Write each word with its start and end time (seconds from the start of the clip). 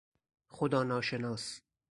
خدا 0.47 0.83
ناشناس 0.83 1.61